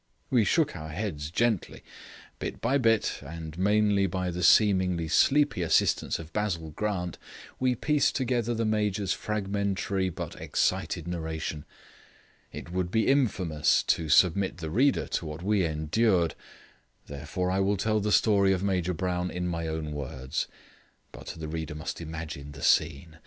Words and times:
We 0.31 0.45
shook 0.45 0.75
our 0.75 0.89
heads 0.89 1.29
gently. 1.29 1.83
Bit 2.39 2.59
by 2.59 2.79
bit, 2.79 3.19
and 3.21 3.55
mainly 3.55 4.07
by 4.07 4.31
the 4.31 4.41
seemingly 4.41 5.07
sleepy 5.07 5.61
assistance 5.61 6.17
of 6.17 6.33
Basil 6.33 6.71
Grant, 6.71 7.19
we 7.59 7.75
pieced 7.75 8.15
together 8.15 8.55
the 8.55 8.65
Major's 8.65 9.13
fragmentary, 9.13 10.09
but 10.09 10.41
excited 10.41 11.07
narration. 11.07 11.65
It 12.51 12.71
would 12.71 12.89
be 12.89 13.05
infamous 13.05 13.83
to 13.89 14.09
submit 14.09 14.57
the 14.57 14.71
reader 14.71 15.05
to 15.09 15.25
what 15.27 15.43
we 15.43 15.63
endured; 15.65 16.33
therefore 17.05 17.51
I 17.51 17.59
will 17.59 17.77
tell 17.77 17.99
the 17.99 18.11
story 18.11 18.51
of 18.53 18.63
Major 18.63 18.95
Brown 18.95 19.29
in 19.29 19.47
my 19.47 19.67
own 19.67 19.91
words. 19.91 20.47
But 21.11 21.35
the 21.37 21.47
reader 21.47 21.75
must 21.75 22.01
imagine 22.01 22.53
the 22.53 22.63
scene. 22.63 23.19